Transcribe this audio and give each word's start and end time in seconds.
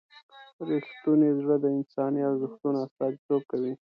رښتونی 0.69 1.29
زړه 1.39 1.55
د 1.59 1.65
انساني 1.77 2.21
ارزښتونو 2.29 2.77
استازیتوب 2.85 3.41
کوي. 3.51 3.73